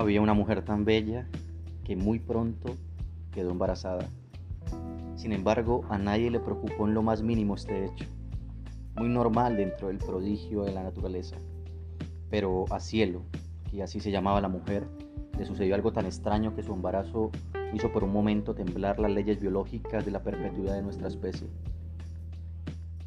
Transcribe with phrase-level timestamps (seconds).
[0.00, 1.26] Había una mujer tan bella
[1.84, 2.74] que muy pronto
[3.32, 4.08] quedó embarazada.
[5.14, 8.06] Sin embargo, a nadie le preocupó en lo más mínimo este hecho,
[8.96, 11.36] muy normal dentro del prodigio de la naturaleza.
[12.30, 13.24] Pero a Cielo,
[13.70, 14.88] que así se llamaba la mujer,
[15.38, 17.30] le sucedió algo tan extraño que su embarazo
[17.74, 21.48] hizo por un momento temblar las leyes biológicas de la perpetuidad de nuestra especie.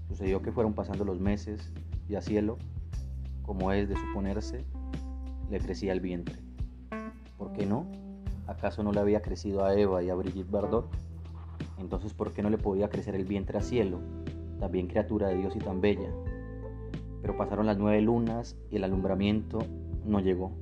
[0.10, 1.73] Sucedió que fueron pasando los meses
[2.07, 2.60] y a Cielo,
[3.41, 4.64] como es de suponerse,
[5.50, 6.43] le crecía el vientre.
[7.43, 7.86] ¿Por qué no?
[8.47, 10.88] ¿Acaso no le había crecido a Eva y a Brigitte Bardot?
[11.78, 14.00] Entonces, ¿por qué no le podía crecer el vientre a Cielo,
[14.61, 16.10] también criatura de Dios y tan bella?
[17.21, 19.60] Pero pasaron las nueve lunas y el alumbramiento
[20.06, 20.54] no llegó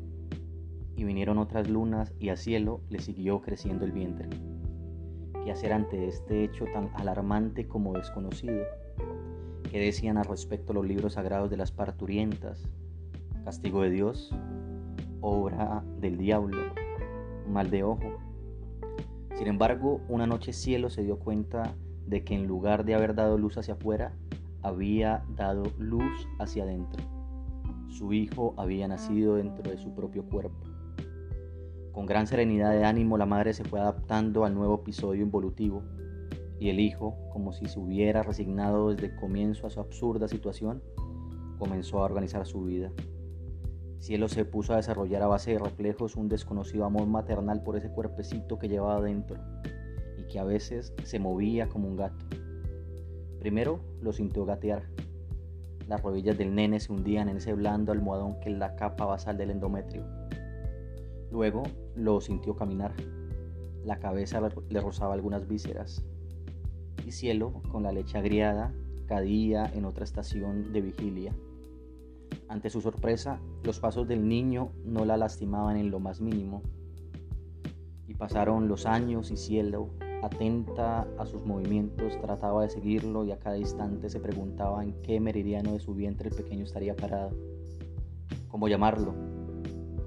[0.95, 4.27] y vinieron otras lunas y a cielo le siguió creciendo el vientre.
[5.45, 8.63] ¿Qué hacer ante este hecho tan alarmante como desconocido?
[9.69, 12.67] ¿Qué decían al respecto los libros sagrados de las parturientas?
[13.43, 14.33] ¿Castigo de Dios?
[15.23, 16.57] ¿Obra del diablo?
[17.47, 18.17] ¿Mal de ojo?
[19.35, 21.75] Sin embargo, una noche cielo se dio cuenta
[22.07, 24.13] de que en lugar de haber dado luz hacia afuera,
[24.63, 27.03] había dado luz hacia adentro.
[27.87, 30.57] Su hijo había nacido dentro de su propio cuerpo.
[31.91, 35.83] Con gran serenidad de ánimo la madre se fue adaptando al nuevo episodio involutivo
[36.59, 40.81] y el hijo, como si se hubiera resignado desde el comienzo a su absurda situación,
[41.59, 42.91] comenzó a organizar su vida.
[44.01, 47.91] Cielo se puso a desarrollar a base de reflejos un desconocido amor maternal por ese
[47.91, 49.37] cuerpecito que llevaba dentro
[50.17, 52.25] y que a veces se movía como un gato.
[53.39, 54.89] Primero lo sintió gatear.
[55.87, 59.37] Las rodillas del nene se hundían en ese blando almohadón que es la capa basal
[59.37, 60.03] del endometrio
[61.29, 61.61] Luego
[61.95, 62.93] lo sintió caminar.
[63.85, 66.03] La cabeza le rozaba algunas vísceras.
[67.05, 68.73] Y cielo, con la leche agriada,
[69.05, 71.35] cadía en otra estación de vigilia.
[72.47, 76.61] Ante su sorpresa, los pasos del niño no la lastimaban en lo más mínimo.
[78.07, 79.89] Y pasaron los años y cielo,
[80.21, 85.19] atenta a sus movimientos, trataba de seguirlo y a cada instante se preguntaba en qué
[85.19, 87.31] meridiano de su vientre el pequeño estaría parado.
[88.49, 89.13] ¿Cómo llamarlo?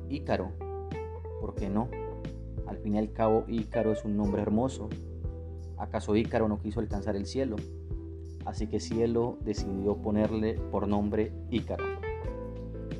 [0.08, 0.52] Ícaro,
[1.40, 1.88] ¿por qué no?
[2.66, 4.88] Al fin y al cabo, Ícaro es un nombre hermoso.
[5.78, 7.56] ¿Acaso Ícaro no quiso alcanzar el cielo?
[8.44, 12.03] Así que Cielo decidió ponerle por nombre Ícaro.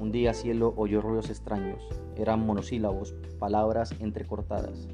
[0.04, 1.82] Un día Cielo oyó ruidos extraños.
[2.14, 4.86] Eran monosílabos, palabras entrecortadas.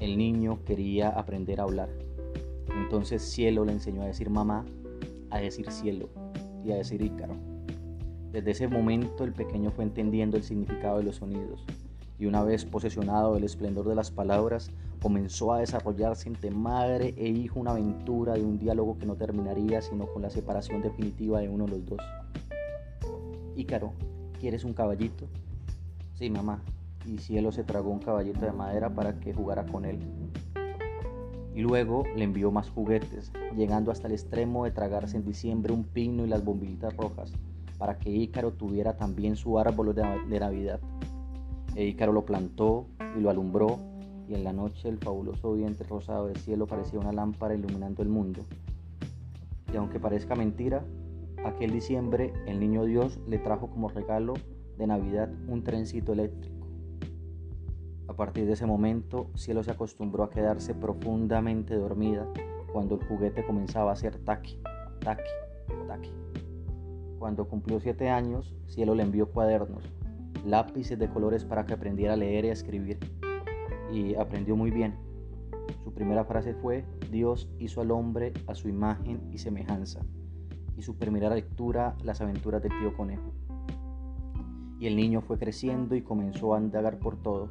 [0.00, 1.90] El niño quería aprender a hablar.
[2.74, 4.64] Entonces Cielo le enseñó a decir mamá,
[5.28, 6.08] a decir cielo
[6.64, 7.34] y a decir Ícaro.
[8.32, 11.66] Desde ese momento el pequeño fue entendiendo el significado de los sonidos
[12.18, 14.70] y una vez posesionado del esplendor de las palabras,
[15.02, 19.82] comenzó a desarrollarse entre madre e hijo una aventura de un diálogo que no terminaría
[19.82, 22.00] sino con la separación definitiva de uno de los dos.
[23.54, 23.92] Ícaro,
[24.38, 25.26] ¿quieres un caballito?
[26.14, 26.62] Sí, mamá.
[27.06, 29.98] Y Cielo se tragó un caballito de madera para que jugara con él.
[31.54, 35.84] Y luego le envió más juguetes, llegando hasta el extremo de tragarse en diciembre un
[35.84, 37.32] pino y las bombillitas rojas,
[37.78, 40.80] para que Ícaro tuviera también su árbol de Navidad.
[41.74, 43.78] E Ícaro lo plantó y lo alumbró,
[44.28, 48.08] y en la noche el fabuloso vientre rosado del cielo parecía una lámpara iluminando el
[48.08, 48.42] mundo.
[49.72, 50.84] Y aunque parezca mentira,
[51.44, 54.34] aquel diciembre el niño Dios le trajo como regalo
[54.76, 56.66] de Navidad un trencito eléctrico.
[58.08, 62.26] A partir de ese momento, Cielo se acostumbró a quedarse profundamente dormida
[62.72, 64.60] cuando el juguete comenzaba a hacer taqui,
[65.00, 65.30] taqui,
[65.86, 66.10] taqui.
[67.18, 69.84] Cuando cumplió siete años, Cielo le envió cuadernos,
[70.44, 72.98] lápices de colores para que aprendiera a leer y a escribir.
[73.92, 74.94] Y aprendió muy bien.
[75.84, 80.00] Su primera frase fue, Dios hizo al hombre a su imagen y semejanza.
[80.78, 83.32] Y su primera lectura, Las aventuras del tío conejo.
[84.78, 87.50] Y el niño fue creciendo y comenzó a indagar por todo.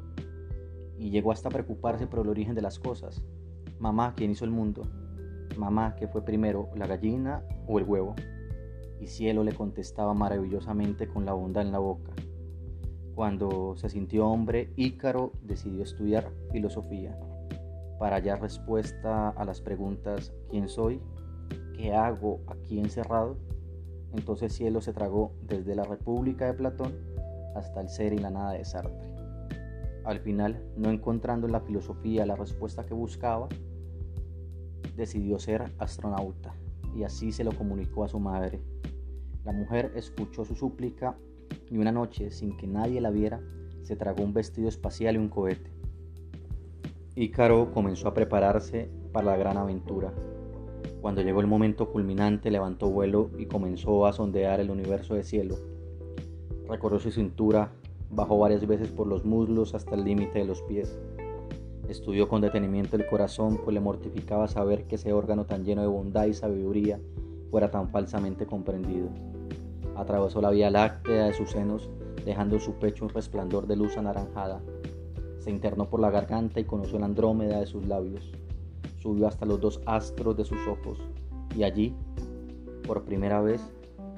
[0.97, 3.21] Y llegó hasta preocuparse por el origen de las cosas.
[3.79, 4.83] Mamá, ¿quién hizo el mundo?
[5.57, 8.15] Mamá, ¿qué fue primero, la gallina o el huevo?
[9.01, 12.13] Y Cielo le contestaba maravillosamente con la bondad en la boca.
[13.13, 17.19] Cuando se sintió hombre, Ícaro decidió estudiar filosofía
[17.99, 21.01] para hallar respuesta a las preguntas ¿quién soy?
[21.75, 23.37] ¿Qué hago aquí encerrado?
[24.13, 26.93] Entonces Cielo se tragó desde la República de Platón
[27.55, 29.13] hasta el ser y la nada de Sartre.
[30.05, 33.49] Al final, no encontrando en la filosofía la respuesta que buscaba,
[34.95, 36.55] decidió ser astronauta
[36.95, 38.61] y así se lo comunicó a su madre.
[39.43, 41.17] La mujer escuchó su súplica
[41.69, 43.41] y una noche, sin que nadie la viera,
[43.83, 45.71] se tragó un vestido espacial y un cohete.
[47.15, 50.13] Ícaro comenzó a prepararse para la gran aventura.
[51.01, 55.55] Cuando llegó el momento culminante, levantó vuelo y comenzó a sondear el universo de cielo.
[56.67, 57.71] Recorrió su cintura
[58.09, 60.97] bajó varias veces por los muslos hasta el límite de los pies.
[61.87, 65.87] Estudió con detenimiento el corazón, pues le mortificaba saber que ese órgano tan lleno de
[65.87, 66.99] bondad y sabiduría
[67.49, 69.09] fuera tan falsamente comprendido.
[69.95, 71.89] Atravesó la vía láctea de sus senos,
[72.25, 74.61] dejando su pecho un resplandor de luz anaranjada.
[75.39, 78.31] Se internó por la garganta y conoció la Andrómeda de sus labios.
[79.07, 80.99] Subió hasta los dos astros de sus ojos,
[81.55, 81.95] y allí,
[82.85, 83.61] por primera vez,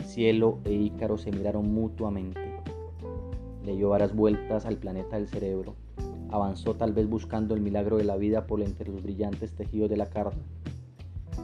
[0.04, 2.42] cielo e Ícaro se miraron mutuamente.
[3.64, 5.76] Le dio varias vueltas al planeta del cerebro
[6.32, 9.98] Avanzó tal vez buscando el milagro de la vida por entre los brillantes tejidos de
[9.98, 10.42] la carne.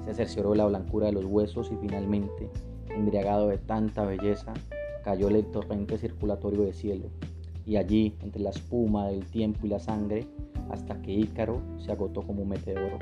[0.06, 2.50] Se cercioró de la blancura de los huesos y finalmente,
[2.90, 4.56] embriagado de tanta belleza,
[5.04, 7.10] cayó el torrente circulatorio del cielo,
[7.64, 10.28] y allí, entre la espuma del tiempo y la sangre,
[10.72, 12.98] hasta que Ícaro se agotó como un meteoro.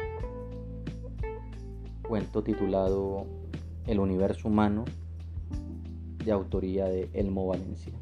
[2.08, 3.26] Cuento titulado
[3.88, 4.86] El universo humano,
[6.24, 7.94] de autoría de Elmo Valencia.